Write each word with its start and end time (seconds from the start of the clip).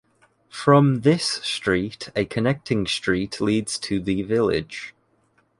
From 0.49 1.01
this 1.01 1.23
street 1.23 2.09
a 2.15 2.25
connecting 2.25 2.87
street 2.87 3.39
leads 3.39 3.77
to 3.77 3.99
the 3.99 4.23
village. 4.23 4.95